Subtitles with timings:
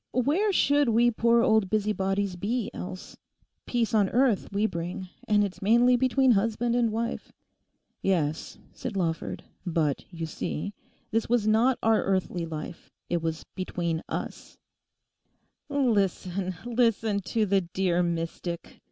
[0.17, 3.17] Where should we poor old busybodies be else.
[3.67, 7.31] Peace on earth we bring, and it's mainly between husband and wife.'
[8.01, 10.73] 'Yes,' said Lawford, 'but you see,
[11.11, 12.89] this was not our earthly life.
[13.11, 14.57] It was between us.'
[15.69, 18.79] 'Listen, listen to the dear mystic!